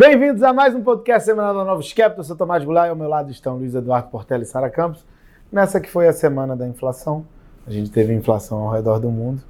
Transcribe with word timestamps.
Bem-vindos 0.00 0.42
a 0.42 0.50
mais 0.50 0.74
um 0.74 0.82
podcast 0.82 1.26
semanal 1.26 1.54
da 1.54 1.62
Novos 1.62 1.92
Capital. 1.92 2.20
Eu 2.20 2.24
sou 2.24 2.34
Tomás 2.34 2.64
Goulart 2.64 2.86
e 2.86 2.88
ao 2.88 2.96
meu 2.96 3.06
lado 3.06 3.30
estão 3.30 3.58
Luiz 3.58 3.74
Eduardo 3.74 4.08
Portela 4.08 4.42
e 4.42 4.46
Sara 4.46 4.70
Campos. 4.70 5.04
Nessa 5.52 5.78
que 5.78 5.90
foi 5.90 6.08
a 6.08 6.12
semana 6.14 6.56
da 6.56 6.66
inflação. 6.66 7.26
A 7.66 7.70
gente 7.70 7.90
teve 7.90 8.14
inflação 8.14 8.60
ao 8.60 8.72
redor 8.72 8.98
do 8.98 9.10
mundo. 9.10 9.42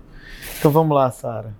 Então 0.58 0.72
vamos 0.72 0.92
lá, 0.92 1.08
Sara. 1.12 1.54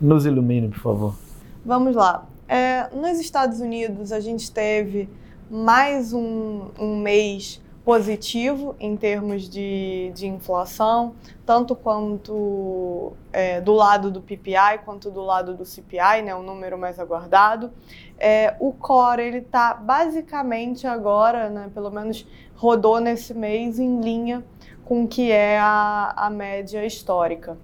Nos 0.00 0.24
ilumine, 0.24 0.70
por 0.70 0.78
favor. 0.78 1.14
Vamos 1.62 1.94
lá. 1.94 2.26
É, 2.48 2.88
nos 2.88 3.20
Estados 3.20 3.60
Unidos, 3.60 4.12
a 4.12 4.20
gente 4.20 4.50
teve 4.50 5.06
mais 5.50 6.14
um, 6.14 6.70
um 6.78 6.96
mês 6.96 7.60
positivo 7.84 8.76
em 8.78 8.96
termos 8.96 9.48
de, 9.48 10.12
de 10.14 10.26
inflação, 10.26 11.14
tanto 11.46 11.74
quanto 11.74 13.12
é, 13.32 13.60
do 13.60 13.72
lado 13.72 14.10
do 14.10 14.20
PPI 14.20 14.80
quanto 14.84 15.10
do 15.10 15.22
lado 15.22 15.54
do 15.54 15.64
CPI, 15.64 16.22
né, 16.24 16.34
o 16.34 16.42
número 16.42 16.76
mais 16.78 16.98
aguardado. 16.98 17.72
É, 18.18 18.54
o 18.60 18.72
core 18.72 19.22
ele 19.22 19.38
está 19.38 19.72
basicamente 19.74 20.86
agora, 20.86 21.48
né, 21.48 21.70
pelo 21.72 21.90
menos 21.90 22.26
rodou 22.54 23.00
nesse 23.00 23.32
mês 23.32 23.78
em 23.78 24.00
linha 24.00 24.44
com 24.84 25.04
o 25.04 25.08
que 25.08 25.30
é 25.30 25.58
a, 25.58 26.12
a 26.16 26.30
média 26.30 26.84
histórica. 26.84 27.56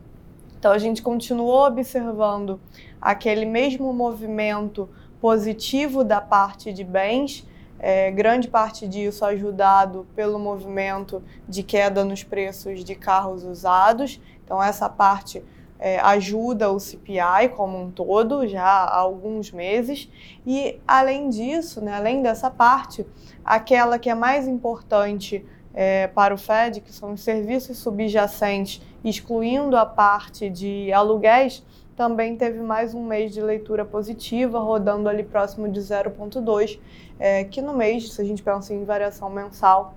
Então 0.59 0.73
a 0.73 0.78
gente 0.78 1.03
continuou 1.03 1.67
observando 1.67 2.59
aquele 3.01 3.45
mesmo 3.45 3.92
movimento 3.92 4.89
positivo 5.20 6.03
da 6.03 6.20
parte 6.20 6.73
de 6.73 6.83
bens 6.83 7.47
é, 7.79 8.11
grande 8.11 8.48
parte 8.48 8.89
disso 8.89 9.25
ajudado 9.25 10.07
pelo 10.15 10.39
movimento 10.39 11.23
de 11.48 11.62
queda 11.62 12.05
nos 12.05 12.23
preços 12.23 12.83
de 12.83 12.95
carros 12.95 13.45
usados. 13.45 14.21
Então, 14.45 14.62
essa 14.62 14.89
parte 14.89 15.43
é, 15.79 15.98
ajuda 16.01 16.70
o 16.70 16.81
CPI 16.81 17.51
como 17.55 17.81
um 17.81 17.91
todo 17.91 18.47
já 18.47 18.65
há 18.65 18.98
alguns 18.98 19.50
meses. 19.50 20.09
E, 20.47 20.81
além 20.87 21.28
disso, 21.28 21.81
né, 21.81 21.92
além 21.95 22.23
dessa 22.23 22.50
parte, 22.50 23.06
aquela 23.45 23.98
que 23.98 24.09
é 24.09 24.15
mais 24.15 24.48
importante 24.48 25.45
é, 25.75 26.06
para 26.06 26.34
o 26.34 26.39
Fed, 26.39 26.81
que 26.81 26.93
são 26.93 27.12
os 27.12 27.20
serviços 27.20 27.77
subjacentes, 27.78 28.81
excluindo 29.05 29.77
a 29.77 29.84
parte 29.84 30.48
de 30.48 30.91
aluguéis, 30.93 31.62
também 31.97 32.36
teve 32.36 32.61
mais 32.61 32.94
um 32.94 33.02
mês 33.02 33.33
de 33.33 33.41
leitura 33.41 33.84
positiva, 33.84 34.58
rodando 34.58 35.08
ali 35.08 35.25
próximo 35.25 35.66
de 35.69 35.80
0,2, 35.80 36.78
é, 37.19 37.44
que 37.44 37.62
no 37.62 37.75
mês, 37.75 38.12
se 38.12 38.20
a 38.20 38.25
gente 38.25 38.42
pensa 38.42 38.75
em 38.75 38.84
variação 38.84 39.30
mensal, 39.30 39.94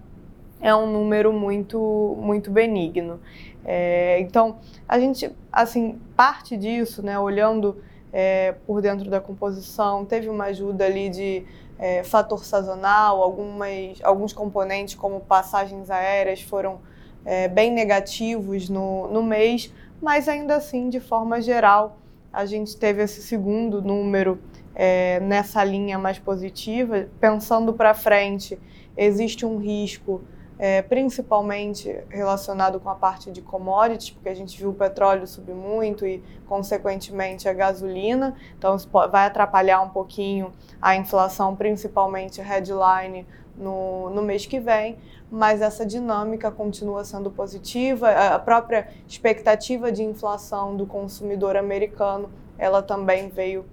é 0.62 0.74
um 0.74 0.90
número 0.90 1.34
muito, 1.34 2.18
muito 2.18 2.50
benigno. 2.50 3.20
É, 3.66 4.18
então, 4.22 4.58
a 4.88 4.98
gente, 4.98 5.30
assim, 5.52 6.00
parte 6.16 6.56
disso, 6.56 7.04
né, 7.04 7.20
olhando 7.20 7.78
é, 8.14 8.56
por 8.66 8.82
dentro 8.82 9.10
da 9.10 9.20
composição, 9.20 10.06
teve 10.06 10.30
uma 10.30 10.46
ajuda 10.46 10.86
ali 10.86 11.10
de 11.10 11.44
é, 11.78 12.04
fator 12.04 12.46
sazonal, 12.46 13.22
algumas, 13.22 14.00
alguns 14.04 14.32
componentes 14.32 14.96
como 14.96 15.20
passagens 15.20 15.90
aéreas 15.90 16.42
foram 16.42 16.80
é, 17.26 17.48
bem 17.48 17.72
negativos 17.72 18.70
no, 18.70 19.08
no 19.10 19.22
mês, 19.22 19.74
mas 20.02 20.28
ainda 20.28 20.56
assim, 20.56 20.90
de 20.90 21.00
forma 21.00 21.42
geral, 21.42 21.98
a 22.32 22.46
gente 22.46 22.78
teve 22.78 23.04
esse 23.04 23.22
segundo 23.22 23.82
número 23.82 24.40
é, 24.76 25.20
nessa 25.20 25.64
linha 25.64 25.98
mais 25.98 26.20
positiva. 26.20 27.08
Pensando 27.20 27.74
para 27.74 27.94
frente, 27.94 28.58
existe 28.96 29.46
um 29.46 29.58
risco, 29.58 30.22
é, 30.58 30.82
principalmente 30.82 32.04
relacionado 32.10 32.80
com 32.80 32.90
a 32.90 32.96
parte 32.96 33.32
de 33.32 33.42
commodities, 33.42 34.12
porque 34.12 34.30
a 34.30 34.34
gente 34.34 34.58
viu 34.58 34.70
o 34.70 34.74
petróleo 34.74 35.26
subir 35.26 35.56
muito 35.56 36.06
e, 36.06 36.24
consequentemente, 36.48 37.50
a 37.50 37.54
gasolina. 37.54 38.36
Então, 38.58 38.76
isso 38.76 38.90
vai 38.90 39.26
atrapalhar 39.26 39.82
um 39.82 39.90
pouquinho 39.90 40.52
a 40.82 40.96
inflação, 40.96 41.56
principalmente 41.56 42.42
headline, 42.42 43.26
no, 43.60 44.10
no 44.10 44.22
mês 44.22 44.46
que 44.46 44.60
vem 44.60 44.98
mas 45.32 45.62
essa 45.62 45.86
dinâmica 45.86 46.50
continua 46.50 47.04
sendo 47.04 47.30
positiva. 47.30 48.10
A 48.10 48.40
própria 48.40 48.88
expectativa 49.08 49.92
de 49.92 50.04
inflação 50.04 50.76
do 50.76 50.86
consumidor 50.86 51.56
americano, 51.56 52.30
ela 52.58 52.82
também 52.82 53.30
veio 53.30 53.66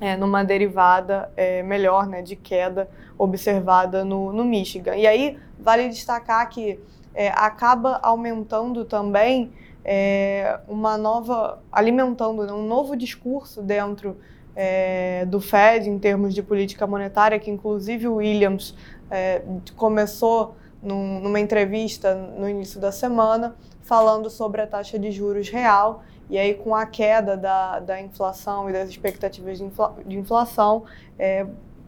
é, 0.00 0.16
numa 0.16 0.44
derivada 0.44 1.30
é, 1.36 1.62
melhor, 1.62 2.06
né, 2.06 2.22
de 2.22 2.36
queda 2.36 2.88
observada 3.16 4.04
no, 4.04 4.32
no 4.32 4.44
Michigan. 4.44 4.96
E 4.96 5.06
aí 5.06 5.38
vale 5.58 5.88
destacar 5.88 6.48
que 6.48 6.80
é, 7.14 7.28
acaba 7.28 7.98
aumentando 8.02 8.84
também 8.84 9.52
é, 9.84 10.58
uma 10.68 10.98
nova, 10.98 11.60
alimentando 11.70 12.44
né, 12.44 12.52
um 12.52 12.66
novo 12.66 12.96
discurso 12.96 13.62
dentro 13.62 14.16
é, 14.54 15.24
do 15.26 15.40
Fed 15.40 15.88
em 15.88 15.98
termos 15.98 16.34
de 16.34 16.42
política 16.42 16.86
monetária, 16.86 17.38
que 17.38 17.50
inclusive 17.50 18.08
o 18.08 18.16
Williams 18.16 18.74
é, 19.10 19.42
começou 19.76 20.56
num, 20.82 21.20
numa 21.20 21.40
entrevista 21.40 22.14
no 22.14 22.48
início 22.48 22.80
da 22.80 22.92
semana, 22.92 23.56
falando 23.82 24.28
sobre 24.28 24.60
a 24.60 24.66
taxa 24.66 24.98
de 24.98 25.10
juros 25.10 25.48
real. 25.48 26.02
E 26.30 26.36
aí, 26.36 26.54
com 26.54 26.74
a 26.74 26.84
queda 26.84 27.36
da, 27.36 27.80
da 27.80 28.00
inflação 28.00 28.68
e 28.68 28.72
das 28.72 28.90
expectativas 28.90 29.56
de, 29.58 29.64
infla, 29.64 29.96
de 30.04 30.18
inflação, 30.18 30.84
é, 31.18 31.46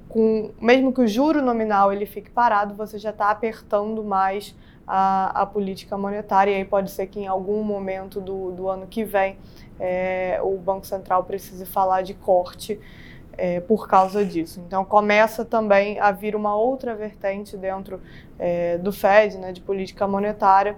com, 0.09 0.50
mesmo 0.60 0.93
que 0.93 1.03
o 1.03 1.06
juro 1.06 1.43
nominal 1.43 1.93
ele 1.93 2.06
fique 2.06 2.31
parado, 2.31 2.75
você 2.75 2.99
já 2.99 3.10
está 3.10 3.31
apertando 3.31 4.03
mais 4.03 4.54
a, 4.93 5.43
a, 5.43 5.47
política 5.47 5.97
monetária. 5.97 6.51
E 6.51 6.55
aí 6.56 6.65
pode 6.65 6.91
ser 6.91 7.06
que 7.06 7.21
em 7.21 7.28
algum 7.28 7.62
momento 7.62 8.21
do, 8.21 8.51
do 8.51 8.69
ano 8.69 8.89
que 8.89 9.05
vem 9.05 9.39
é, 9.78 10.41
o 10.43 10.56
Banco 10.56 10.84
Central 10.84 11.23
precise 11.23 11.65
falar 11.65 12.03
de 12.03 12.12
corte 12.12 12.81
é, 13.39 13.61
por 13.61 13.87
causa 13.87 14.25
disso. 14.25 14.61
Então 14.67 14.84
começa 14.84 15.45
também 15.45 16.00
a 16.00 16.11
vir 16.11 16.34
uma 16.34 16.56
outra 16.56 16.97
vertente 16.97 17.56
dentro 17.56 18.00
é, 18.37 18.79
do 18.79 18.91
Fed, 18.91 19.39
né, 19.39 19.53
de 19.53 19.61
política 19.61 20.09
monetária, 20.09 20.77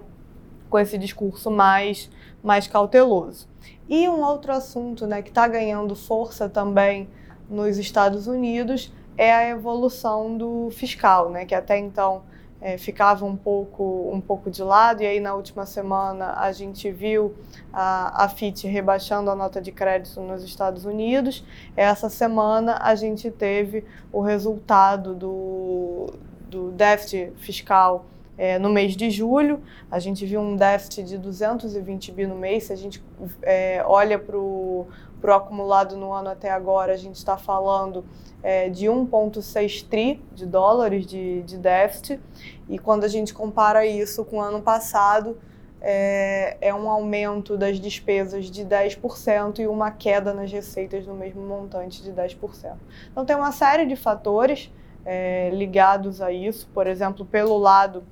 com 0.69 0.77
esse 0.77 0.95
discurso 0.95 1.49
mais, 1.49 2.07
mais 2.43 2.67
cauteloso. 2.67 3.47
E 3.89 4.07
um 4.07 4.21
outro 4.21 4.51
assunto 4.51 5.07
né, 5.07 5.23
que 5.23 5.29
está 5.29 5.47
ganhando 5.47 5.95
força 5.95 6.47
também 6.47 7.09
nos 7.49 7.79
Estados 7.79 8.27
Unidos 8.27 8.93
é 9.17 9.33
a 9.33 9.49
evolução 9.49 10.37
do 10.37 10.69
fiscal, 10.69 11.31
né, 11.31 11.45
que 11.45 11.55
até 11.55 11.79
então 11.79 12.21
é, 12.63 12.77
ficava 12.77 13.25
um 13.25 13.35
pouco, 13.35 14.09
um 14.09 14.21
pouco 14.21 14.49
de 14.49 14.63
lado, 14.63 15.03
e 15.03 15.05
aí 15.05 15.19
na 15.19 15.35
última 15.35 15.65
semana 15.65 16.33
a 16.39 16.49
gente 16.53 16.89
viu 16.89 17.35
a, 17.73 18.23
a 18.23 18.29
FIT 18.29 18.65
rebaixando 18.67 19.29
a 19.29 19.35
nota 19.35 19.61
de 19.61 19.69
crédito 19.69 20.21
nos 20.21 20.43
Estados 20.45 20.85
Unidos. 20.85 21.43
Essa 21.75 22.09
semana 22.09 22.79
a 22.81 22.95
gente 22.95 23.29
teve 23.29 23.83
o 24.13 24.21
resultado 24.21 25.13
do, 25.13 26.13
do 26.49 26.71
déficit 26.71 27.33
fiscal 27.35 28.05
é, 28.37 28.57
no 28.57 28.69
mês 28.69 28.95
de 28.95 29.11
julho, 29.11 29.61
a 29.91 29.99
gente 29.99 30.25
viu 30.25 30.39
um 30.39 30.55
déficit 30.55 31.03
de 31.03 31.17
220 31.17 32.11
bi 32.13 32.25
no 32.25 32.35
mês. 32.35 32.63
Se 32.63 32.73
a 32.73 32.75
gente 32.75 33.03
é, 33.41 33.83
olha 33.85 34.17
para 34.17 34.37
o 34.37 34.87
acumulado 35.31 35.95
no 35.95 36.11
ano 36.11 36.29
até 36.29 36.49
agora, 36.49 36.93
a 36.93 36.97
gente 36.97 37.15
está 37.15 37.37
falando 37.37 38.03
é, 38.41 38.69
de 38.69 38.87
1,6 38.87 39.87
tri 39.87 40.21
de 40.33 40.45
dólares 40.45 41.05
de, 41.05 41.43
de 41.43 41.57
déficit. 41.57 42.19
E 42.67 42.77
quando 42.77 43.03
a 43.03 43.07
gente 43.07 43.33
compara 43.33 43.85
isso 43.85 44.25
com 44.25 44.37
o 44.37 44.41
ano 44.41 44.61
passado, 44.61 45.37
é, 45.81 46.57
é, 46.61 46.73
um 46.73 46.89
aumento 46.89 47.57
das 47.57 47.79
despesas 47.79 48.49
de 48.49 48.65
10% 48.65 49.59
e 49.59 49.67
uma 49.67 49.91
queda 49.91 50.33
nas 50.33 50.51
receitas 50.51 51.05
no 51.05 51.13
mesmo 51.13 51.41
montante 51.41 52.01
de 52.01 52.11
10%. 52.11 52.75
Então, 53.11 53.25
tem 53.25 53.35
uma 53.35 53.51
série 53.51 53.85
de 53.85 53.95
fatores 53.95 54.71
é, 55.05 55.49
ligados 55.51 56.21
a 56.21 56.31
isso, 56.31 56.69
por 56.73 56.87
exemplo, 56.87 57.25
pelo 57.25 57.57
lado 57.57 58.03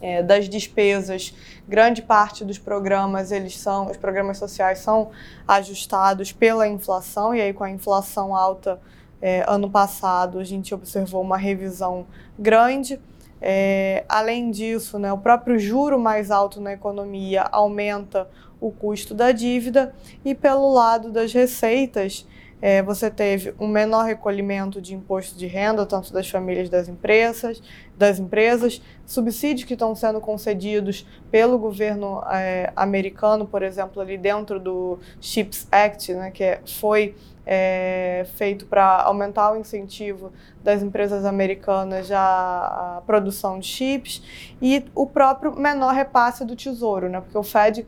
é, 0.00 0.22
das 0.22 0.48
despesas, 0.48 1.34
grande 1.68 2.02
parte 2.02 2.44
dos 2.44 2.58
programas, 2.58 3.30
eles 3.32 3.58
são, 3.58 3.90
os 3.90 3.96
programas 3.96 4.38
sociais 4.38 4.78
são 4.78 5.10
ajustados 5.46 6.32
pela 6.32 6.66
inflação, 6.66 7.34
e 7.34 7.40
aí 7.40 7.52
com 7.52 7.64
a 7.64 7.70
inflação 7.70 8.34
alta 8.34 8.80
é, 9.20 9.44
ano 9.46 9.68
passado 9.68 10.38
a 10.38 10.44
gente 10.44 10.74
observou 10.74 11.20
uma 11.20 11.36
revisão 11.36 12.06
grande. 12.38 12.98
É, 13.42 14.04
além 14.08 14.50
disso, 14.50 14.98
né, 14.98 15.12
o 15.12 15.18
próprio 15.18 15.58
juro 15.58 15.98
mais 15.98 16.30
alto 16.30 16.60
na 16.60 16.72
economia 16.72 17.42
aumenta 17.50 18.28
o 18.60 18.70
custo 18.70 19.14
da 19.14 19.32
dívida, 19.32 19.94
e 20.22 20.34
pelo 20.34 20.70
lado 20.70 21.10
das 21.10 21.32
receitas, 21.32 22.26
é, 22.62 22.82
você 22.82 23.10
teve 23.10 23.54
um 23.58 23.66
menor 23.66 24.04
recolhimento 24.04 24.80
de 24.80 24.94
imposto 24.94 25.36
de 25.38 25.46
renda, 25.46 25.86
tanto 25.86 26.12
das 26.12 26.28
famílias 26.28 26.68
das 26.68 26.88
empresas, 26.88 27.62
das 27.96 28.18
empresas, 28.18 28.82
subsídios 29.06 29.64
que 29.64 29.72
estão 29.74 29.94
sendo 29.94 30.20
concedidos 30.20 31.06
pelo 31.30 31.58
governo 31.58 32.22
é, 32.30 32.72
americano, 32.76 33.46
por 33.46 33.62
exemplo, 33.62 34.00
ali 34.00 34.18
dentro 34.18 34.60
do 34.60 34.98
CHIPS 35.20 35.68
Act, 35.70 36.14
né, 36.14 36.30
que 36.30 36.44
é, 36.44 36.60
foi 36.66 37.14
é, 37.46 38.26
feito 38.36 38.66
para 38.66 39.02
aumentar 39.02 39.52
o 39.52 39.56
incentivo 39.56 40.32
das 40.62 40.82
empresas 40.82 41.24
americanas 41.24 42.10
à 42.12 43.02
produção 43.06 43.58
de 43.58 43.66
chips, 43.66 44.22
e 44.60 44.84
o 44.94 45.06
próprio 45.06 45.56
menor 45.56 45.94
repasse 45.94 46.44
do 46.44 46.54
Tesouro, 46.54 47.08
né, 47.08 47.20
porque 47.20 47.38
o 47.38 47.42
Fed, 47.42 47.86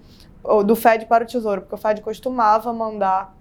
do 0.65 0.75
Fed 0.75 1.07
para 1.07 1.25
o 1.25 1.27
Tesouro, 1.27 1.61
porque 1.61 1.75
o 1.75 1.79
Fed 1.79 2.01
costumava 2.01 2.73
mandar 2.73 3.35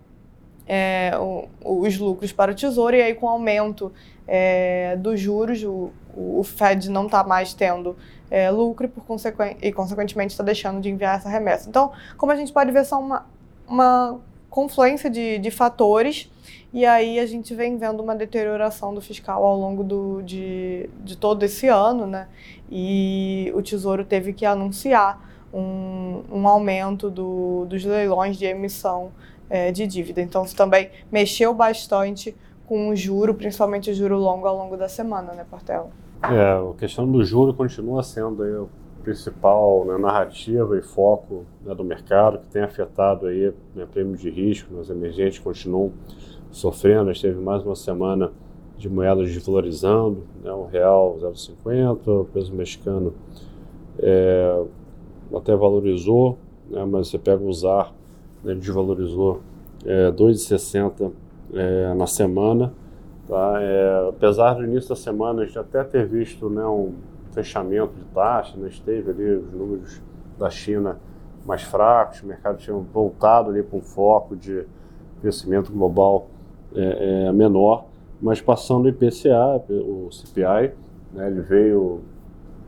é, 0.68 1.12
o, 1.18 1.48
os 1.64 1.98
lucros 1.98 2.32
para 2.32 2.52
o 2.52 2.56
Tesouro, 2.56 2.96
e 2.96 3.02
aí 3.02 3.14
com 3.14 3.26
o 3.26 3.30
aumento 3.30 3.92
é, 4.28 4.96
dos 4.98 5.20
juros, 5.20 5.64
o, 5.64 5.92
o 6.16 6.44
Fed 6.44 6.90
não 6.90 7.06
está 7.06 7.24
mais 7.24 7.54
tendo 7.54 7.96
é, 8.30 8.50
lucro 8.50 8.86
e, 8.86 8.90
por 8.90 9.04
e, 9.62 9.72
consequentemente, 9.72 10.32
está 10.34 10.44
deixando 10.44 10.80
de 10.80 10.90
enviar 10.90 11.18
essa 11.18 11.30
remessa. 11.30 11.68
Então, 11.68 11.92
como 12.18 12.32
a 12.32 12.36
gente 12.36 12.52
pode 12.54 12.72
ver, 12.72 12.86
são 12.86 13.02
uma, 13.02 13.26
uma 13.68 14.20
confluência 14.50 15.10
de, 15.10 15.38
de 15.38 15.52
fatores 15.52 16.30
e 16.74 16.86
aí 16.86 17.20
a 17.20 17.26
gente 17.26 17.54
vem 17.54 17.78
vendo 17.78 18.02
uma 18.02 18.16
deterioração 18.16 18.94
do 18.94 19.02
fiscal 19.02 19.44
ao 19.46 19.58
longo 19.58 19.84
do, 19.84 20.22
de, 20.22 20.90
de 21.04 21.18
todo 21.18 21.44
esse 21.44 21.68
ano, 21.68 22.08
né? 22.08 22.30
E 22.70 23.52
o 23.54 23.62
Tesouro 23.62 24.06
teve 24.06 24.32
que 24.32 24.46
anunciar 24.46 25.30
um, 25.54 26.24
um 26.32 26.48
aumento 26.48 27.10
do, 27.10 27.66
dos 27.66 27.84
leilões 27.84 28.38
de 28.38 28.46
emissão 28.46 29.12
é, 29.52 29.70
de 29.70 29.86
dívida. 29.86 30.22
Então, 30.22 30.46
isso 30.46 30.56
também 30.56 30.90
mexeu 31.12 31.54
bastante 31.54 32.34
com 32.66 32.88
o 32.88 32.96
juro, 32.96 33.34
principalmente 33.34 33.92
o 33.92 33.94
juro 33.94 34.18
longo 34.18 34.48
ao 34.48 34.58
longo 34.58 34.78
da 34.78 34.88
semana, 34.88 35.34
né, 35.34 35.46
Portela? 35.48 35.90
É, 36.24 36.54
a 36.54 36.74
questão 36.78 37.06
do 37.06 37.22
juro 37.22 37.54
continua 37.54 38.02
sendo 38.02 38.44
aí 38.44 38.54
o 38.54 38.70
principal 39.04 39.84
né, 39.84 39.98
narrativa 39.98 40.78
e 40.78 40.82
foco 40.82 41.44
né, 41.66 41.76
do 41.76 41.84
mercado, 41.84 42.40
que 42.40 42.48
tem 42.48 42.62
afetado 42.62 43.26
aí 43.26 43.54
né, 43.76 43.86
prêmios 43.92 44.22
de 44.22 44.30
risco, 44.30 44.74
os 44.76 44.90
emergentes 44.90 45.40
continuam 45.40 45.92
sofrendo. 46.50 47.10
A 47.10 47.14
gente 47.14 47.22
teve 47.22 47.42
mais 47.42 47.66
uma 47.66 47.76
semana 47.76 48.32
de 48.78 48.88
moedas 48.88 49.28
desvalorizando, 49.28 50.24
né, 50.42 50.52
o 50.54 50.66
real 50.66 51.18
0,50, 51.20 52.08
o 52.08 52.26
peso 52.26 52.54
mexicano 52.54 53.14
é, 54.00 54.64
até 55.36 55.54
valorizou, 55.56 56.38
né, 56.70 56.86
mas 56.86 57.10
você 57.10 57.18
pega 57.18 57.44
o 57.44 57.52
ZAR, 57.52 57.94
desvalorizou 58.44 59.42
é, 59.86 60.12
2,60 60.12 61.12
é, 61.54 61.94
na 61.94 62.08
semana. 62.08 62.74
Tá? 63.28 63.62
É, 63.62 64.10
apesar 64.10 64.56
do 64.56 64.64
início 64.64 64.90
da 64.90 64.96
semana 64.96 65.44
a 65.44 65.46
gente 65.46 65.58
até 65.58 65.84
ter 65.84 66.06
visto 66.06 66.50
né, 66.50 66.66
um 66.66 66.94
fechamento 67.32 67.94
de 67.94 68.04
taxa, 68.14 68.58
né, 68.58 68.68
esteve 68.68 69.12
ali 69.12 69.36
os 69.36 69.54
números 69.54 70.02
da 70.38 70.50
China 70.50 70.98
mais 71.46 71.64
fracos, 71.64 72.22
o 72.22 72.28
mercado 72.28 72.58
tinha 72.58 72.76
voltado 72.76 73.50
ali 73.50 73.64
para 73.64 73.78
um 73.78 73.82
foco 73.82 74.36
de 74.36 74.64
crescimento 75.22 75.72
global 75.72 76.28
é, 76.76 77.28
é, 77.28 77.32
menor, 77.32 77.86
mas 78.22 78.42
passando 78.42 78.86
o 78.86 78.90
IPCA, 78.90 79.64
o 79.70 80.10
CPI, 80.12 80.74
né, 81.14 81.28
ele 81.28 81.42
veio 81.42 82.02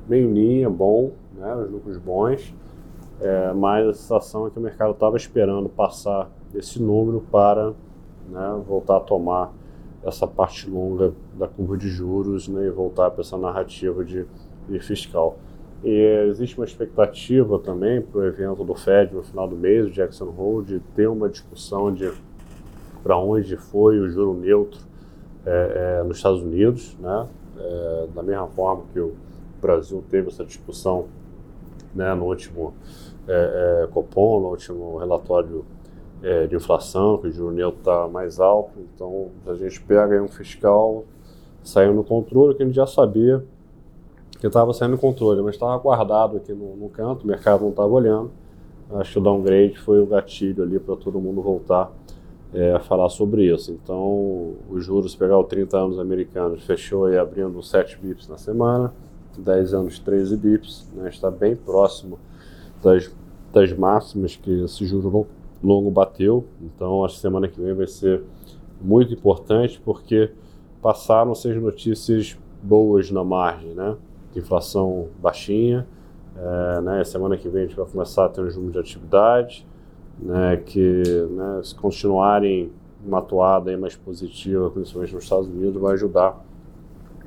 bem 0.08 0.24
em 0.24 0.34
linha, 0.34 0.70
bom, 0.70 1.12
né, 1.36 1.56
os 1.56 1.72
lucros 1.72 1.98
bons, 1.98 2.54
é, 3.24 3.54
mas 3.54 3.88
a 3.88 3.94
sensação 3.94 4.46
é 4.46 4.50
que 4.50 4.60
o 4.60 4.62
mercado 4.62 4.92
estava 4.92 5.16
esperando 5.16 5.70
passar 5.70 6.30
esse 6.54 6.82
número 6.82 7.22
para 7.32 7.74
né, 8.30 8.62
voltar 8.68 8.98
a 8.98 9.00
tomar 9.00 9.54
essa 10.04 10.28
parte 10.28 10.70
longa 10.70 11.14
da 11.34 11.48
curva 11.48 11.78
de 11.78 11.88
juros 11.88 12.50
né, 12.50 12.68
e 12.68 12.70
voltar 12.70 13.10
para 13.12 13.22
essa 13.22 13.38
narrativa 13.38 14.04
de, 14.04 14.26
de 14.68 14.80
fiscal. 14.80 15.38
E 15.82 16.28
existe 16.30 16.58
uma 16.58 16.66
expectativa 16.66 17.58
também 17.60 18.02
para 18.02 18.20
o 18.20 18.26
evento 18.26 18.64
do 18.66 18.76
Fed 18.76 19.14
no 19.14 19.24
final 19.24 19.48
do 19.48 19.56
mês, 19.56 19.88
o 19.88 19.92
Jackson 19.92 20.34
Hole, 20.38 20.66
de 20.66 20.80
ter 20.94 21.08
uma 21.08 21.30
discussão 21.30 21.94
de 21.94 22.12
para 23.02 23.18
onde 23.18 23.56
foi 23.56 24.00
o 24.00 24.10
juro 24.10 24.34
neutro 24.34 24.80
é, 25.46 26.00
é, 26.00 26.04
nos 26.04 26.18
Estados 26.18 26.42
Unidos, 26.42 26.98
né? 27.00 27.28
É, 27.58 28.08
da 28.16 28.24
mesma 28.24 28.48
forma 28.48 28.84
que 28.94 29.00
o 29.00 29.14
Brasil 29.62 30.04
teve 30.10 30.30
essa 30.30 30.44
discussão 30.44 31.08
né, 31.94 32.14
no 32.14 32.26
último 32.26 32.74
é, 33.28 33.84
é, 33.84 33.88
Copom, 33.88 34.42
no 34.42 34.50
último 34.50 34.98
relatório 34.98 35.66
é, 36.22 36.48
de 36.48 36.56
inflação, 36.56 37.18
que 37.18 37.28
o 37.28 37.32
juro 37.32 37.54
neutro 37.54 37.80
está 37.80 38.08
mais 38.08 38.40
alto. 38.40 38.72
Então, 38.94 39.30
a 39.46 39.54
gente 39.56 39.82
pega 39.82 40.22
um 40.22 40.28
fiscal 40.28 41.06
saindo 41.64 41.94
no 41.94 42.04
controle, 42.04 42.56
que 42.56 42.64
a 42.64 42.66
gente 42.66 42.76
já 42.76 42.88
sabia 42.88 43.44
que 44.40 44.48
estava 44.48 44.74
saindo 44.74 44.92
no 44.92 44.98
controle, 44.98 45.42
mas 45.42 45.56
estava 45.56 45.78
guardado 45.78 46.38
aqui 46.38 46.52
no, 46.52 46.76
no, 46.76 46.90
canto, 46.90 47.24
o 47.24 47.28
mercado 47.28 47.62
não 47.62 47.70
estava 47.70 47.90
olhando. 47.90 48.32
Acho 48.96 49.14
que 49.14 49.20
o 49.20 49.22
downgrade 49.22 49.78
foi 49.80 50.02
o 50.02 50.06
gatilho 50.06 50.64
ali 50.64 50.80
para 50.80 50.96
todo 50.98 51.20
mundo 51.20 51.42
voltar 51.42 51.90
é, 52.54 52.74
a 52.74 52.80
falar 52.80 53.10
sobre 53.10 53.46
isso. 53.46 53.72
Então, 53.72 54.54
os 54.70 54.84
juros, 54.84 55.16
pegar 55.16 55.38
o 55.38 55.44
30 55.46 55.78
anos 55.78 56.00
americanos, 56.00 56.64
fechou 56.64 57.06
aí 57.06 57.18
abrindo 57.18 57.64
7 57.64 57.98
bips 57.98 58.28
na 58.28 58.38
semana, 58.38 58.94
10 59.38 59.74
anos 59.74 60.00
13 60.00 60.36
bips, 60.36 60.90
né, 60.94 61.10
está 61.10 61.32
bem 61.32 61.56
próximo 61.56 62.20
das, 62.84 63.12
das 63.52 63.74
máximas 63.74 64.36
que 64.36 64.64
esse 64.64 64.86
juro 64.86 65.28
longo 65.64 65.90
bateu. 65.90 66.46
Então, 66.62 67.04
que 67.04 67.18
semana 67.18 67.48
que 67.48 67.60
vem 67.60 67.74
vai 67.74 67.88
ser 67.88 68.24
muito 68.82 69.14
importante 69.14 69.82
porque 69.84 70.32
passaram-se 70.82 71.50
as 71.50 71.62
notícias 71.62 72.38
boas 72.62 73.10
na 73.10 73.24
margem, 73.24 73.74
né? 73.74 73.96
Inflação 74.36 75.08
baixinha, 75.22 75.88
é, 76.36 76.82
né? 76.82 77.04
Semana 77.04 77.38
que 77.38 77.48
vem 77.48 77.64
a 77.64 77.68
gente 77.68 77.78
vai 77.78 77.86
começar 77.86 78.26
a 78.26 78.30
ter 78.30 78.42
um 78.42 78.46
número 78.46 78.74
de 78.74 78.80
atividade, 78.80 79.66
né? 80.20 80.58
Que, 80.58 81.04
né, 81.32 81.62
se 81.64 81.74
continuarem 81.76 82.72
uma 83.06 83.20
atuada 83.20 83.70
aí 83.70 83.78
mais 83.78 83.96
positiva, 83.96 84.70
principalmente 84.70 85.14
nos 85.14 85.24
Estados 85.24 85.48
Unidos, 85.48 85.82
vai 85.82 85.94
ajudar 85.94 86.44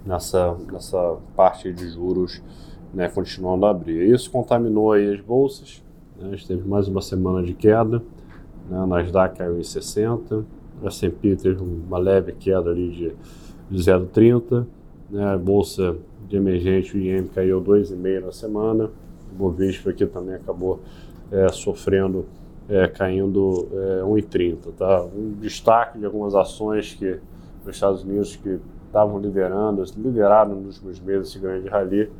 nessa, 0.04 0.56
nessa 0.70 1.16
parte 1.34 1.72
de 1.72 1.88
juros 1.90 2.42
né, 2.92 3.08
continuando 3.08 3.66
a 3.66 3.70
abrir. 3.70 4.12
Isso 4.12 4.30
contaminou 4.30 4.92
aí 4.92 5.14
as 5.14 5.20
bolsas, 5.20 5.82
né, 6.18 6.28
a 6.28 6.30
gente 6.30 6.46
teve 6.46 6.68
mais 6.68 6.88
uma 6.88 7.02
semana 7.02 7.42
de 7.42 7.54
queda, 7.54 8.02
né, 8.68 8.78
a 8.78 8.86
Nasdaq 8.86 9.36
caiu 9.36 9.58
em 9.58 9.62
60, 9.62 10.44
a 10.82 10.86
S&P 10.86 11.36
teve 11.36 11.62
uma 11.62 11.98
leve 11.98 12.32
queda 12.32 12.70
ali 12.70 12.90
de, 12.90 13.12
de 13.70 13.78
0,30, 13.78 14.66
né, 15.10 15.24
a 15.34 15.38
bolsa 15.38 15.96
de 16.28 16.36
emergente, 16.36 16.96
o 16.96 17.00
IEM 17.00 17.26
caiu 17.28 17.62
2,5 17.62 18.24
na 18.24 18.32
semana, 18.32 18.90
o 19.32 19.36
Bovespa 19.36 19.90
aqui 19.90 20.06
também 20.06 20.34
acabou 20.34 20.80
é, 21.30 21.48
sofrendo, 21.48 22.26
é, 22.68 22.86
caindo 22.88 23.68
é, 23.72 24.02
1,30. 24.02 24.72
Tá? 24.76 25.04
Um 25.04 25.34
destaque 25.40 25.98
de 25.98 26.06
algumas 26.06 26.34
ações 26.34 26.94
que 26.94 27.18
nos 27.64 27.74
Estados 27.74 28.02
Unidos 28.02 28.36
que 28.36 28.58
estavam 28.86 29.18
liderando, 29.18 29.82
lideraram 29.96 30.54
nos 30.54 30.76
últimos 30.76 31.00
meses 31.00 31.28
esse 31.28 31.38
grande 31.38 31.68
rally, 31.68 32.10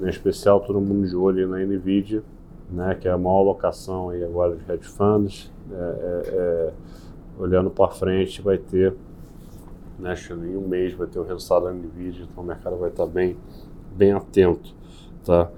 em 0.00 0.08
especial 0.08 0.60
todo 0.60 0.80
mundo 0.80 1.06
de 1.06 1.16
olho 1.16 1.48
na 1.48 1.58
NVIDIA, 1.58 2.22
né, 2.70 2.96
que 3.00 3.06
é 3.06 3.10
a 3.10 3.18
maior 3.18 3.40
alocação 3.40 4.10
aí 4.10 4.24
agora 4.24 4.56
de 4.56 4.72
hedge 4.72 4.88
funds. 4.88 5.52
É, 5.70 5.74
é, 5.74 6.22
é, 6.28 6.72
olhando 7.38 7.70
para 7.70 7.88
frente, 7.88 8.40
vai 8.42 8.58
ter, 8.58 8.94
né, 9.98 10.14
em 10.30 10.56
um 10.56 10.68
mês 10.68 10.92
vai 10.92 11.06
ter 11.06 11.18
o 11.18 11.24
resultado 11.24 11.64
da 11.64 11.72
NVIDIA, 11.72 12.26
então 12.30 12.42
o 12.42 12.46
mercado 12.46 12.76
vai 12.76 12.90
estar 12.90 13.06
bem, 13.06 13.36
bem 13.96 14.12
atento. 14.12 14.74
Tá? 15.24 15.50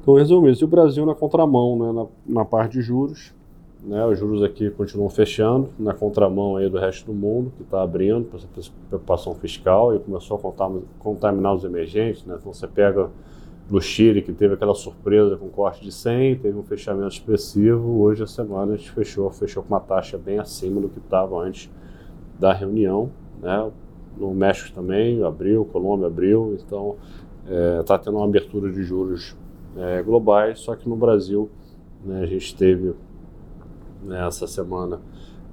Então, 0.00 0.14
resumindo, 0.14 0.58
e 0.58 0.64
o 0.64 0.68
Brasil 0.68 1.06
na 1.06 1.14
contramão, 1.14 1.78
né, 1.78 1.92
na, 1.92 2.40
na 2.40 2.44
parte 2.44 2.72
de 2.72 2.82
juros, 2.82 3.32
né, 3.82 4.04
os 4.06 4.18
juros 4.18 4.42
aqui 4.42 4.70
continuam 4.70 5.08
fechando, 5.08 5.68
na 5.78 5.94
contramão 5.94 6.56
aí 6.56 6.68
do 6.68 6.78
resto 6.78 7.06
do 7.06 7.14
mundo, 7.14 7.52
que 7.56 7.62
está 7.62 7.82
abrindo 7.82 8.24
para 8.24 8.38
essa 8.38 8.72
preocupação 8.88 9.34
fiscal 9.34 9.94
e 9.94 10.00
começou 10.00 10.36
a 10.36 10.70
contaminar 10.98 11.54
os 11.54 11.64
emergentes. 11.64 12.24
Né, 12.24 12.36
então 12.38 12.52
você 12.52 12.66
pega 12.66 13.08
no 13.70 13.80
Chile, 13.80 14.22
que 14.22 14.32
teve 14.32 14.54
aquela 14.54 14.74
surpresa 14.74 15.36
com 15.36 15.48
corte 15.48 15.82
de 15.82 15.92
100, 15.92 16.36
teve 16.36 16.56
um 16.56 16.62
fechamento 16.62 17.12
expressivo. 17.12 18.00
Hoje, 18.00 18.22
a 18.22 18.26
semana, 18.26 18.74
a 18.74 18.76
gente 18.76 18.90
fechou, 18.90 19.30
fechou 19.30 19.62
com 19.62 19.74
uma 19.74 19.80
taxa 19.80 20.16
bem 20.16 20.38
acima 20.38 20.80
do 20.80 20.88
que 20.88 20.98
estava 20.98 21.36
antes 21.38 21.70
da 22.38 22.52
reunião. 22.52 23.10
Né? 23.42 23.70
No 24.16 24.32
México 24.32 24.74
também, 24.74 25.22
abriu, 25.22 25.64
Colômbia 25.66 26.06
abriu, 26.06 26.58
então 26.58 26.96
está 27.80 27.94
é, 27.94 27.98
tendo 27.98 28.16
uma 28.16 28.24
abertura 28.24 28.70
de 28.72 28.82
juros 28.82 29.36
é, 29.76 30.02
globais, 30.02 30.60
só 30.60 30.74
que 30.74 30.88
no 30.88 30.96
Brasil 30.96 31.50
né, 32.04 32.22
a 32.22 32.26
gente 32.26 32.56
teve 32.56 32.94
nessa 34.02 34.44
né, 34.44 34.50
semana 34.50 35.00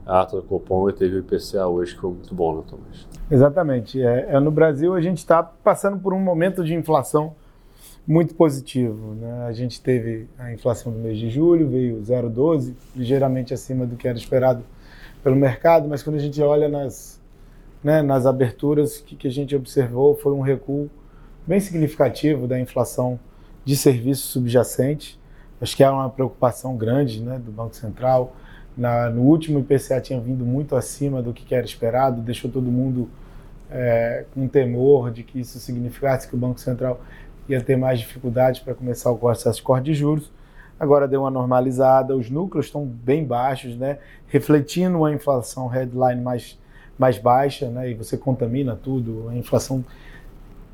a 0.06 0.22
ata 0.22 0.38
do 0.38 0.44
Copom 0.44 0.90
e 0.90 0.94
teve 0.94 1.16
o 1.16 1.20
IPCA 1.20 1.68
hoje, 1.68 1.96
que 1.96 2.02
foi 2.02 2.12
muito 2.12 2.34
bom, 2.34 2.58
né, 2.58 2.64
Tomás? 2.70 3.08
Exatamente. 3.30 4.02
É, 4.02 4.36
é 4.36 4.40
no 4.40 4.52
Brasil 4.52 4.94
a 4.94 5.02
gente 5.02 5.18
está 5.18 5.42
passando 5.42 5.98
por 5.98 6.14
um 6.14 6.20
momento 6.20 6.64
de 6.64 6.76
inflação 6.76 7.34
muito 8.08 8.36
positivo. 8.36 9.16
Né? 9.16 9.46
A 9.48 9.52
gente 9.52 9.82
teve 9.82 10.28
a 10.38 10.52
inflação 10.54 10.92
do 10.92 11.00
mês 11.00 11.18
de 11.18 11.30
julho, 11.30 11.68
veio 11.68 11.98
0,12, 11.98 12.74
ligeiramente 12.96 13.54
acima 13.54 13.86
do 13.86 13.96
que 13.96 14.08
era 14.08 14.18
esperado 14.18 14.64
pelo 15.24 15.36
mercado, 15.36 15.88
mas 15.88 16.04
quando 16.04 16.18
a 16.18 16.20
gente 16.20 16.40
olha 16.42 16.70
nas, 16.70 17.20
né, 17.84 18.02
nas 18.04 18.26
aberturas, 18.28 19.00
o 19.00 19.04
que, 19.04 19.16
que 19.16 19.28
a 19.28 19.32
gente 19.32 19.56
observou 19.56 20.16
foi 20.16 20.34
um 20.34 20.42
recuo 20.42 20.90
bem 21.48 21.60
significativo 21.60 22.48
da 22.48 22.60
inflação 22.60 23.20
de 23.64 23.76
serviços 23.76 24.30
subjacentes. 24.30 25.20
Acho 25.60 25.76
que 25.76 25.84
é 25.84 25.90
uma 25.90 26.10
preocupação 26.10 26.78
grande 26.78 27.22
né, 27.24 27.40
do 27.40 27.52
Banco 27.52 27.76
Central. 27.76 28.36
Na, 28.78 29.10
no 29.10 29.22
último 29.22 29.60
IPCA 29.60 30.00
tinha 30.00 30.20
vindo 30.20 30.46
muito 30.46 30.76
acima 30.76 31.22
do 31.22 31.34
que 31.34 31.56
era 31.56 31.66
esperado, 31.66 32.22
deixou 32.22 32.52
todo 32.52 32.70
mundo 32.70 33.10
é, 33.72 34.26
com 34.34 34.48
temor 34.48 35.12
de 35.12 35.24
que 35.24 35.40
isso 35.40 35.60
significasse 35.60 36.28
que 36.28 36.36
o 36.36 36.38
Banco 36.38 36.60
Central 36.60 37.02
ia 37.48 37.62
ter 37.62 37.76
mais 37.76 38.00
dificuldades 38.00 38.60
para 38.62 38.74
começar 38.74 39.12
o 39.12 39.18
processo 39.18 39.58
de 39.58 39.64
corte 39.64 39.86
de 39.86 39.94
juros. 39.94 40.32
agora 40.80 41.08
deu 41.08 41.22
uma 41.22 41.32
normalizada, 41.32 42.16
os 42.16 42.30
núcleos 42.30 42.66
estão 42.66 42.86
bem 42.86 43.24
baixos, 43.24 43.78
né? 43.78 44.00
refletindo 44.28 44.98
uma 44.98 45.14
inflação 45.14 45.68
headline 45.68 46.22
mais, 46.22 46.60
mais 46.98 47.18
baixa, 47.18 47.70
né? 47.70 47.92
e 47.92 47.94
você 47.94 48.18
contamina 48.18 48.76
tudo, 48.76 49.30
a 49.30 49.36
inflação 49.36 49.86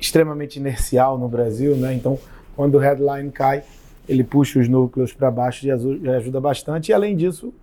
extremamente 0.00 0.56
inercial 0.58 1.16
no 1.16 1.28
Brasil, 1.28 1.76
né? 1.76 1.94
então 1.94 2.18
quando 2.56 2.74
o 2.74 2.78
headline 2.78 3.30
cai, 3.30 3.62
ele 4.08 4.24
puxa 4.24 4.58
os 4.58 4.68
núcleos 4.68 5.12
para 5.12 5.30
baixo 5.30 5.66
e 5.66 5.70
ajuda 5.70 6.40
bastante, 6.40 6.88
e 6.88 6.92
além 6.92 7.16
disso, 7.16 7.54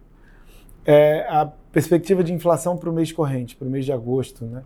é, 0.85 1.25
a 1.29 1.45
perspectiva 1.71 2.23
de 2.23 2.33
inflação 2.33 2.77
para 2.77 2.89
o 2.89 2.93
mês 2.93 3.11
corrente, 3.11 3.55
para 3.55 3.67
o 3.67 3.69
mês 3.69 3.85
de 3.85 3.91
agosto, 3.91 4.45
né? 4.45 4.63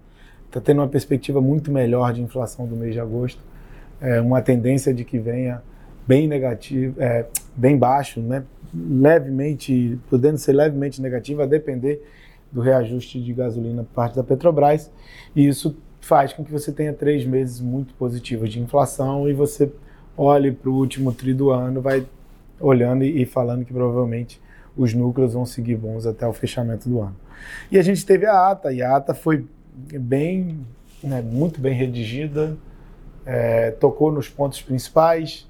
Está 0.48 0.62
tendo 0.62 0.80
uma 0.80 0.88
perspectiva 0.88 1.42
muito 1.42 1.72
melhor 1.72 2.14
de 2.14 2.22
inflação 2.22 2.68
do 2.68 2.76
mês 2.76 2.94
de 2.94 3.00
agosto, 3.00 3.42
é, 4.03 4.19
uma 4.19 4.41
tendência 4.41 4.93
de 4.93 5.05
que 5.05 5.17
venha 5.17 5.63
bem 6.05 6.27
negativo, 6.27 7.01
é, 7.01 7.25
bem 7.55 7.77
baixo, 7.77 8.19
né? 8.19 8.43
levemente, 8.74 9.98
podendo 10.10 10.38
ser 10.38 10.51
levemente 10.53 11.01
negativo, 11.01 11.41
a 11.41 11.45
depender 11.45 12.03
do 12.51 12.60
reajuste 12.60 13.22
de 13.22 13.33
gasolina 13.33 13.83
por 13.83 13.93
parte 13.93 14.15
da 14.15 14.24
Petrobras. 14.24 14.91
E 15.33 15.48
isso 15.48 15.77
faz 16.01 16.33
com 16.33 16.43
que 16.43 16.51
você 16.51 16.72
tenha 16.72 16.91
três 16.91 17.25
meses 17.25 17.62
muito 17.62 17.93
positivos 17.93 18.50
de 18.50 18.60
inflação 18.60 19.29
e 19.29 19.33
você 19.33 19.72
olhe 20.17 20.51
para 20.51 20.69
o 20.69 20.75
último 20.75 21.13
tri 21.13 21.33
do 21.33 21.50
ano, 21.50 21.81
vai 21.81 22.05
olhando 22.60 23.05
e, 23.05 23.22
e 23.22 23.25
falando 23.25 23.63
que 23.63 23.74
provavelmente 23.74 24.41
os 24.75 24.93
núcleos 24.93 25.33
vão 25.33 25.45
seguir 25.45 25.77
bons 25.77 26.05
até 26.05 26.27
o 26.27 26.33
fechamento 26.33 26.89
do 26.89 27.00
ano. 27.00 27.15
E 27.72 27.77
a 27.77 27.81
gente 27.81 28.05
teve 28.05 28.25
a 28.25 28.50
ata, 28.51 28.74
e 28.74 28.81
a 28.81 28.95
ata 28.95 29.13
foi 29.13 29.45
bem, 29.93 30.60
né, 31.03 31.22
muito 31.22 31.62
bem 31.62 31.74
redigida, 31.74 32.57
é, 33.25 33.72
tocou 33.72 34.12
nos 34.12 34.30
pontos 34.30 34.62
principais, 34.62 35.48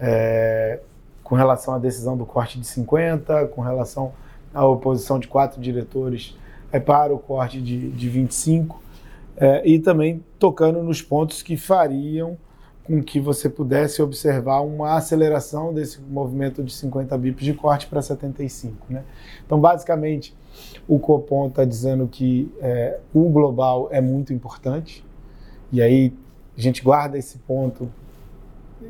é, 0.00 0.80
com 1.22 1.34
relação 1.34 1.74
à 1.74 1.78
decisão 1.78 2.16
do 2.16 2.26
corte 2.26 2.58
de 2.58 2.66
50, 2.66 3.46
com 3.48 3.60
relação 3.60 4.12
à 4.52 4.66
oposição 4.66 5.18
de 5.18 5.26
quatro 5.26 5.60
diretores 5.60 6.36
é, 6.70 6.78
para 6.78 7.14
o 7.14 7.18
corte 7.18 7.60
de, 7.60 7.90
de 7.90 8.08
25, 8.08 8.82
é, 9.36 9.66
e 9.68 9.78
também 9.78 10.22
tocando 10.38 10.82
nos 10.82 11.02
pontos 11.02 11.42
que 11.42 11.56
fariam 11.56 12.36
com 12.84 13.02
que 13.02 13.18
você 13.18 13.48
pudesse 13.48 14.02
observar 14.02 14.60
uma 14.60 14.94
aceleração 14.94 15.72
desse 15.72 16.00
movimento 16.02 16.62
de 16.62 16.72
50 16.72 17.16
bips 17.16 17.44
de 17.44 17.54
corte 17.54 17.86
para 17.86 18.02
75. 18.02 18.76
Né? 18.90 19.02
Então, 19.44 19.58
basicamente, 19.58 20.36
o 20.86 20.98
Copom 20.98 21.48
está 21.48 21.64
dizendo 21.64 22.06
que 22.06 22.52
é, 22.60 23.00
o 23.12 23.28
global 23.30 23.88
é 23.90 24.02
muito 24.02 24.34
importante, 24.34 25.04
e 25.72 25.80
aí 25.80 26.12
a 26.56 26.60
gente 26.60 26.82
guarda 26.82 27.18
esse 27.18 27.38
ponto 27.38 27.90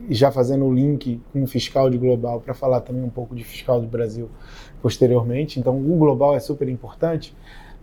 e 0.08 0.14
já 0.14 0.30
fazendo 0.30 0.64
o 0.64 0.72
link 0.72 1.20
com 1.32 1.42
o 1.42 1.46
fiscal 1.46 1.88
de 1.88 1.96
global 1.96 2.40
para 2.40 2.54
falar 2.54 2.80
também 2.80 3.02
um 3.02 3.10
pouco 3.10 3.34
de 3.34 3.44
fiscal 3.44 3.80
do 3.80 3.86
Brasil 3.86 4.28
posteriormente. 4.82 5.58
Então, 5.58 5.76
o 5.78 5.96
global 5.96 6.34
é 6.34 6.40
super 6.40 6.68
importante, 6.68 7.34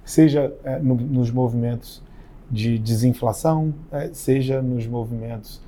seja 0.03 0.53
é, 0.63 0.79
no, 0.79 0.95
nos 0.95 1.31
movimentos 1.31 2.01
de 2.49 2.77
desinflação, 2.77 3.73
é, 3.91 4.09
seja 4.13 4.61
nos 4.61 4.85
movimentos 4.85 5.61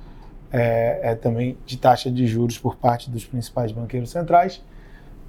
é, 0.52 1.00
é, 1.02 1.14
também 1.14 1.56
de 1.66 1.76
taxa 1.76 2.10
de 2.10 2.26
juros 2.26 2.58
por 2.58 2.76
parte 2.76 3.10
dos 3.10 3.24
principais 3.24 3.72
banqueiros 3.72 4.10
centrais. 4.10 4.62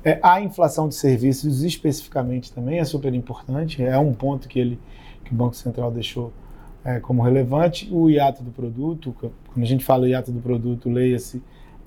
É, 0.03 0.19
a 0.21 0.39
inflação 0.39 0.87
de 0.87 0.93
serviços 0.93 1.63
especificamente 1.63 2.53
também 2.53 2.79
é 2.79 2.85
super 2.85 3.11
importante, 3.13 3.83
é 3.83 3.97
um 3.97 4.13
ponto 4.13 4.47
que, 4.47 4.59
ele, 4.59 4.79
que 5.23 5.31
o 5.31 5.35
Banco 5.35 5.55
Central 5.55 5.89
deixou 5.89 6.31
é, 6.85 6.99
como 6.99 7.23
relevante. 7.23 7.89
O 7.91 8.09
hiato 8.09 8.43
do 8.43 8.51
produto, 8.51 9.13
quando 9.19 9.63
a 9.63 9.65
gente 9.65 9.83
fala 9.83 10.07
hiato 10.07 10.31
do 10.31 10.39
produto, 10.39 10.89
leia-se 10.89 11.41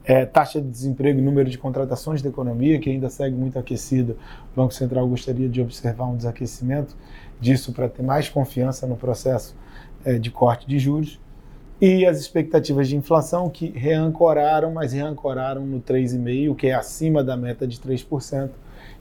é, 0.05 0.27
taxa 0.27 0.61
de 0.61 0.69
desemprego 0.69 1.19
e 1.19 1.23
número 1.23 1.49
de 1.49 1.57
contratações 1.57 2.21
da 2.21 2.29
economia, 2.29 2.79
que 2.79 2.91
ainda 2.91 3.09
segue 3.09 3.37
muito 3.37 3.59
aquecida. 3.59 4.17
O 4.53 4.57
Banco 4.57 4.75
Central 4.75 5.07
gostaria 5.07 5.49
de 5.49 5.61
observar 5.61 6.07
um 6.07 6.17
desaquecimento 6.17 6.97
disso 7.41 7.73
para 7.73 7.89
ter 7.89 8.03
mais 8.03 8.29
confiança 8.29 8.87
no 8.87 8.97
processo 8.97 9.55
é, 10.05 10.19
de 10.19 10.31
corte 10.31 10.67
de 10.67 10.79
juros 10.79 11.21
e 11.81 12.05
as 12.05 12.19
expectativas 12.19 12.89
de 12.89 12.97
inflação 12.97 13.49
que 13.49 13.69
reancoraram, 13.69 14.73
mas 14.73 14.93
reancoraram 14.93 15.65
no 15.65 15.81
3,5%, 15.81 16.57
que 16.57 16.67
é 16.67 16.75
acima 16.75 17.23
da 17.23 17.37
meta 17.37 17.67
de 17.69 17.79
3%, 17.79 18.51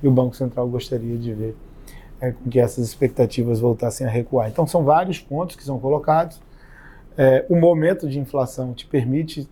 e 0.04 0.08
o 0.08 0.12
Banco 0.12 0.36
Central 0.36 0.68
gostaria 0.68 1.18
de 1.18 1.34
ver 1.34 1.56
é, 2.20 2.34
que 2.50 2.60
essas 2.60 2.88
expectativas 2.88 3.60
voltassem 3.60 4.06
a 4.06 4.10
recuar. 4.10 4.50
Então, 4.50 4.66
são 4.66 4.84
vários 4.84 5.20
pontos 5.20 5.56
que 5.56 5.64
são 5.64 5.80
colocados. 5.80 6.42
É, 7.18 7.46
o 7.50 7.56
momento 7.56 8.10
de 8.10 8.20
inflação 8.20 8.74
te 8.74 8.86
permite 8.86 9.48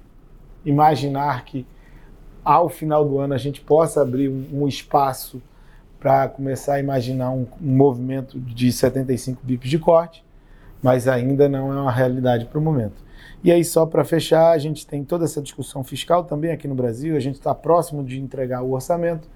imaginar 0.65 1.45
que, 1.45 1.65
ao 2.43 2.69
final 2.69 3.05
do 3.05 3.19
ano, 3.19 3.33
a 3.33 3.37
gente 3.37 3.61
possa 3.61 4.01
abrir 4.01 4.29
um, 4.29 4.63
um 4.63 4.67
espaço 4.67 5.41
para 5.99 6.27
começar 6.27 6.75
a 6.75 6.79
imaginar 6.79 7.31
um, 7.31 7.47
um 7.61 7.75
movimento 7.75 8.39
de 8.39 8.71
75 8.71 9.41
bips 9.43 9.69
de 9.69 9.79
corte, 9.79 10.23
mas 10.81 11.07
ainda 11.07 11.49
não 11.49 11.73
é 11.73 11.81
uma 11.81 11.91
realidade 11.91 12.45
para 12.45 12.59
o 12.59 12.61
momento. 12.61 13.03
E 13.43 13.51
aí, 13.51 13.63
só 13.63 13.85
para 13.85 14.03
fechar, 14.03 14.51
a 14.51 14.57
gente 14.57 14.85
tem 14.85 15.03
toda 15.03 15.25
essa 15.25 15.41
discussão 15.41 15.83
fiscal 15.83 16.23
também 16.23 16.51
aqui 16.51 16.67
no 16.67 16.75
Brasil, 16.75 17.15
a 17.15 17.19
gente 17.19 17.35
está 17.35 17.53
próximo 17.53 18.03
de 18.03 18.19
entregar 18.19 18.61
o 18.63 18.71
orçamento 18.71 19.27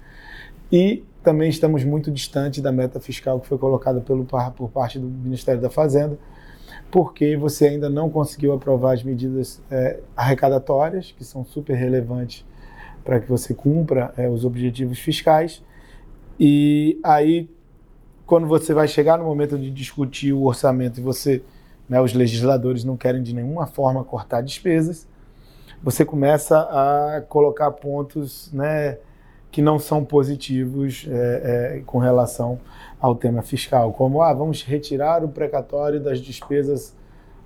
e 0.70 1.04
também 1.22 1.50
estamos 1.50 1.84
muito 1.84 2.10
distante 2.10 2.60
da 2.60 2.72
meta 2.72 2.98
fiscal 2.98 3.40
que 3.40 3.46
foi 3.46 3.58
colocada 3.58 4.00
pelo, 4.00 4.24
por 4.56 4.70
parte 4.70 4.98
do 4.98 5.06
Ministério 5.06 5.60
da 5.60 5.68
Fazenda, 5.68 6.18
porque 6.90 7.36
você 7.36 7.68
ainda 7.68 7.90
não 7.90 8.08
conseguiu 8.08 8.52
aprovar 8.52 8.94
as 8.94 9.02
medidas 9.02 9.62
é, 9.70 10.00
arrecadatórias, 10.16 11.12
que 11.12 11.24
são 11.24 11.44
super 11.44 11.74
relevantes 11.74 12.44
para 13.04 13.20
que 13.20 13.28
você 13.28 13.54
cumpra 13.54 14.12
é, 14.16 14.28
os 14.28 14.44
objetivos 14.44 14.98
fiscais. 14.98 15.62
E 16.38 16.98
aí, 17.02 17.48
quando 18.26 18.46
você 18.46 18.72
vai 18.72 18.88
chegar 18.88 19.18
no 19.18 19.24
momento 19.24 19.58
de 19.58 19.70
discutir 19.70 20.32
o 20.32 20.44
orçamento 20.44 21.00
e 21.00 21.02
você 21.02 21.42
né, 21.88 22.00
os 22.00 22.12
legisladores 22.12 22.84
não 22.84 22.96
querem 22.96 23.20
de 23.20 23.34
nenhuma 23.34 23.66
forma 23.66 24.04
cortar 24.04 24.40
despesas, 24.40 25.08
você 25.82 26.04
começa 26.04 26.60
a 26.60 27.20
colocar 27.22 27.70
pontos 27.72 28.50
né, 28.52 28.98
que 29.50 29.60
não 29.60 29.78
são 29.78 30.04
positivos 30.04 31.06
é, 31.08 31.78
é, 31.78 31.82
com 31.84 31.98
relação 31.98 32.60
ao 33.00 33.14
tema 33.14 33.42
fiscal, 33.42 33.92
como 33.92 34.22
ah, 34.22 34.32
vamos 34.32 34.62
retirar 34.62 35.24
o 35.24 35.28
precatório 35.28 36.00
das 36.00 36.20
despesas 36.20 36.94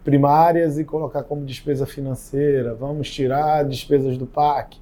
primárias 0.03 0.79
e 0.79 0.85
colocar 0.85 1.23
como 1.23 1.45
despesa 1.45 1.87
financeira, 1.87 2.75
vamos 2.75 3.11
tirar 3.11 3.65
despesas 3.65 4.19
do 4.19 4.27
PAC. 4.27 4.79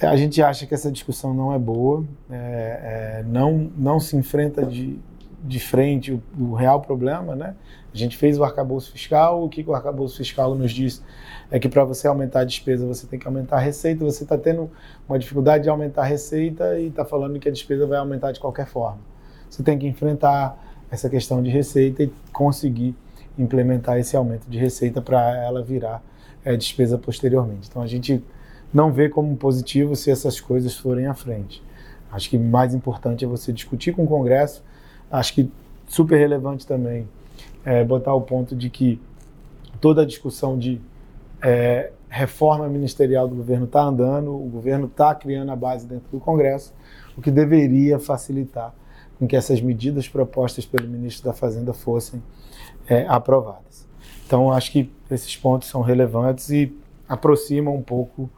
A 0.00 0.16
gente 0.16 0.42
acha 0.42 0.66
que 0.66 0.74
essa 0.74 0.90
discussão 0.90 1.32
não 1.32 1.54
é 1.54 1.58
boa, 1.58 2.04
é, 2.28 3.20
é 3.20 3.24
não, 3.24 3.70
não 3.76 4.00
se 4.00 4.16
enfrenta 4.16 4.66
de, 4.66 4.98
de 5.42 5.58
frente 5.58 6.12
o, 6.12 6.22
o, 6.38 6.54
real 6.54 6.80
problema, 6.80 7.34
né? 7.34 7.54
A 7.92 7.96
gente 7.96 8.16
fez 8.16 8.38
o 8.38 8.44
arcabouço 8.44 8.92
fiscal, 8.92 9.44
o 9.44 9.48
que, 9.48 9.64
o 9.66 9.74
arcabouço 9.74 10.16
fiscal 10.16 10.54
nos 10.54 10.72
diz 10.72 11.02
é 11.50 11.58
que 11.58 11.68
para 11.68 11.84
você 11.84 12.06
aumentar 12.06 12.40
a 12.40 12.44
despesa 12.44 12.86
você 12.86 13.06
tem 13.06 13.18
que 13.18 13.26
aumentar 13.26 13.56
a 13.56 13.60
receita, 13.60 14.04
você 14.04 14.22
está 14.22 14.38
tendo 14.38 14.70
uma 15.08 15.18
dificuldade 15.18 15.64
de 15.64 15.70
aumentar 15.70 16.02
a 16.02 16.06
receita 16.06 16.78
e 16.78 16.86
está 16.86 17.04
falando 17.04 17.38
que 17.38 17.48
a 17.48 17.52
despesa 17.52 17.86
vai 17.86 17.98
aumentar 17.98 18.32
de 18.32 18.40
qualquer 18.40 18.66
forma. 18.66 19.00
Você 19.50 19.62
tem 19.62 19.78
que 19.78 19.86
enfrentar 19.86 20.56
essa 20.90 21.10
questão 21.10 21.42
de 21.42 21.50
receita 21.50 22.02
e 22.02 22.12
conseguir 22.32 22.94
implementar 23.38 23.98
esse 23.98 24.16
aumento 24.16 24.46
de 24.48 24.58
receita 24.58 25.02
para 25.02 25.36
ela 25.44 25.62
virar 25.62 26.02
é, 26.44 26.56
despesa 26.56 26.96
posteriormente. 26.96 27.68
Então 27.68 27.82
a 27.82 27.86
gente 27.86 28.22
não 28.72 28.92
vê 28.92 29.08
como 29.08 29.36
positivo 29.36 29.96
se 29.96 30.10
essas 30.10 30.40
coisas 30.40 30.76
forem 30.76 31.06
à 31.06 31.14
frente. 31.14 31.62
Acho 32.10 32.30
que 32.30 32.38
mais 32.38 32.74
importante 32.74 33.24
é 33.24 33.28
você 33.28 33.52
discutir 33.52 33.92
com 33.92 34.04
o 34.04 34.06
Congresso 34.06 34.62
Acho 35.12 35.34
que 35.34 35.50
super 35.86 36.16
relevante 36.16 36.66
também 36.66 37.06
é, 37.64 37.84
botar 37.84 38.14
o 38.14 38.22
ponto 38.22 38.56
de 38.56 38.70
que 38.70 38.98
toda 39.80 40.02
a 40.02 40.06
discussão 40.06 40.58
de 40.58 40.80
é, 41.42 41.92
reforma 42.08 42.66
ministerial 42.68 43.28
do 43.28 43.34
governo 43.34 43.66
está 43.66 43.82
andando, 43.82 44.34
o 44.34 44.48
governo 44.48 44.86
está 44.86 45.14
criando 45.14 45.52
a 45.52 45.56
base 45.56 45.86
dentro 45.86 46.06
do 46.10 46.18
Congresso, 46.18 46.72
o 47.16 47.20
que 47.20 47.30
deveria 47.30 47.98
facilitar 47.98 48.74
com 49.18 49.26
que 49.26 49.36
essas 49.36 49.60
medidas 49.60 50.08
propostas 50.08 50.64
pelo 50.64 50.88
ministro 50.88 51.24
da 51.24 51.32
Fazenda 51.32 51.74
fossem 51.74 52.22
é, 52.88 53.06
aprovadas. 53.06 53.86
Então, 54.26 54.50
acho 54.50 54.72
que 54.72 54.90
esses 55.10 55.36
pontos 55.36 55.68
são 55.68 55.82
relevantes 55.82 56.48
e 56.48 56.74
aproximam 57.06 57.76
um 57.76 57.82
pouco 57.82 58.30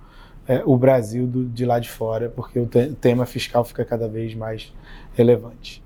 é, 0.48 0.60
o 0.66 0.76
Brasil 0.76 1.26
do, 1.26 1.44
de 1.44 1.64
lá 1.64 1.78
de 1.78 1.88
fora, 1.88 2.28
porque 2.28 2.58
o, 2.58 2.66
te 2.66 2.88
tema 3.00 3.24
fiscal 3.26 3.64
fica 3.64 3.84
cada 3.84 4.08
vez 4.08 4.34
mais 4.34 4.72
relevante. 5.14 5.83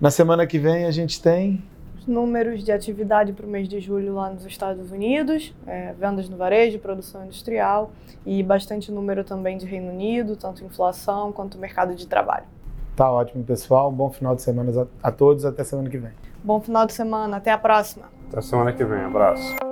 Na 0.00 0.10
semana 0.10 0.46
que 0.46 0.58
vem 0.58 0.84
a 0.84 0.90
gente 0.90 1.20
tem 1.22 1.62
números 2.06 2.64
de 2.64 2.72
atividade 2.72 3.32
para 3.32 3.46
o 3.46 3.48
mês 3.48 3.68
de 3.68 3.80
julho 3.80 4.14
lá 4.14 4.30
nos 4.30 4.44
Estados 4.44 4.90
Unidos, 4.90 5.54
é, 5.66 5.92
vendas 5.92 6.28
no 6.28 6.36
varejo, 6.36 6.78
produção 6.78 7.24
industrial 7.24 7.92
e 8.26 8.42
bastante 8.42 8.90
número 8.90 9.22
também 9.22 9.56
de 9.56 9.66
Reino 9.66 9.92
Unido, 9.92 10.36
tanto 10.36 10.64
inflação 10.64 11.32
quanto 11.32 11.58
mercado 11.58 11.94
de 11.94 12.06
trabalho. 12.06 12.44
Tá 12.96 13.10
ótimo, 13.10 13.42
pessoal. 13.42 13.90
Bom 13.90 14.10
final 14.10 14.34
de 14.34 14.42
semana 14.42 14.88
a, 15.02 15.08
a 15.08 15.12
todos. 15.12 15.44
Até 15.44 15.64
semana 15.64 15.88
que 15.88 15.98
vem. 15.98 16.12
Bom 16.44 16.60
final 16.60 16.86
de 16.86 16.92
semana. 16.92 17.38
Até 17.38 17.50
a 17.50 17.58
próxima. 17.58 18.06
Até 18.28 18.42
semana 18.42 18.72
que 18.72 18.84
vem. 18.84 19.00
Abraço. 19.00 19.71